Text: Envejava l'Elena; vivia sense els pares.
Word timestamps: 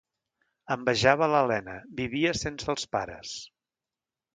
Envejava 0.75 1.29
l'Elena; 1.35 1.77
vivia 2.03 2.35
sense 2.43 2.77
els 2.77 2.91
pares. 2.97 3.41